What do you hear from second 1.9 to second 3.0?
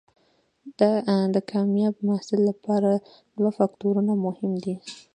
محصل لپاره